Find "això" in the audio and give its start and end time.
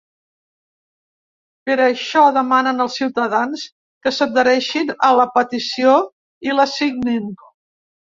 1.87-2.23